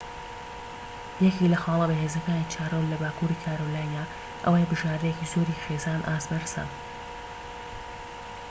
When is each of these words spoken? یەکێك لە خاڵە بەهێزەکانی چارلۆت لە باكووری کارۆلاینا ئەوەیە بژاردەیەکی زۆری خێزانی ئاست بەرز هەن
یەکێك 1.25 1.49
لە 1.53 1.57
خاڵە 1.63 1.85
بەهێزەکانی 1.91 2.49
چارلۆت 2.53 2.89
لە 2.91 2.97
باكووری 3.01 3.41
کارۆلاینا 3.43 4.03
ئەوەیە 4.43 4.69
بژاردەیەکی 4.71 5.29
زۆری 5.33 5.61
خێزانی 5.63 6.07
ئاست 6.07 6.27
بەرز 6.31 6.53
هەن 6.59 6.69